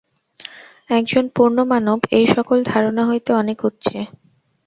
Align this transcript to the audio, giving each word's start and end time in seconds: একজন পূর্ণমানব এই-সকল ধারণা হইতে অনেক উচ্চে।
একজন 0.89 1.25
পূর্ণমানব 1.35 1.99
এই-সকল 2.11 2.57
ধারণা 2.63 3.03
হইতে 3.05 3.29
অনেক 3.33 3.57
উচ্চে। 3.65 3.99